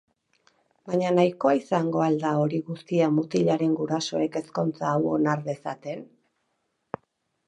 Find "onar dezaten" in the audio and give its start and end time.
5.19-6.03